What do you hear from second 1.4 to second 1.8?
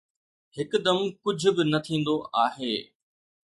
به نه